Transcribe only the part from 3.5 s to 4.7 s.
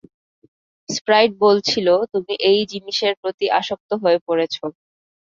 আসক্ত হয়ে পড়েছ।